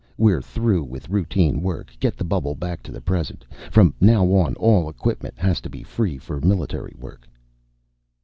We're 0.17 0.41
through 0.41 0.85
with 0.85 1.09
routine 1.09 1.61
work. 1.61 1.93
Get 1.99 2.17
the 2.17 2.23
bubble 2.23 2.55
back 2.55 2.81
to 2.81 2.91
the 2.91 3.01
present. 3.01 3.45
From 3.69 3.93
now 4.01 4.25
on 4.33 4.55
all 4.55 4.89
equipment 4.89 5.37
has 5.37 5.61
to 5.61 5.69
be 5.69 5.83
free 5.83 6.17
for 6.17 6.41
Military 6.41 6.95
work." 6.97 7.29